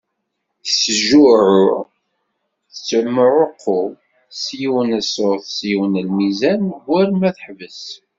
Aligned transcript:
Tettejɛuɛuy 0.63 1.85
tettemɛuqu 2.73 3.77
s 4.41 4.43
yiwen 4.59 4.89
n 4.97 5.01
ssut 5.07 5.43
s 5.55 5.57
yiwen 5.69 5.93
n 5.99 6.05
lmizan, 6.07 6.61
war 6.87 7.07
ma 7.19 7.29
teḥbes. 7.35 7.81